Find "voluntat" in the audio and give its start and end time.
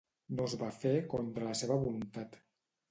1.87-2.45